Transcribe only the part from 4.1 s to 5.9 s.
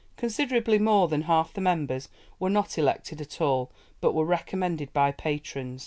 were recommended by patrons.